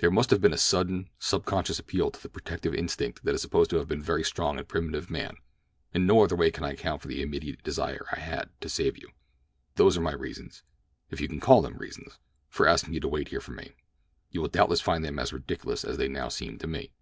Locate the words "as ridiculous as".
15.18-15.96